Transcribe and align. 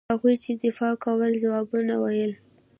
هغوی 0.11 0.35
چې 0.43 0.51
دفاع 0.65 0.93
کوله 1.03 1.27
ځوابونه 1.43 1.93
وویل. 1.97 2.33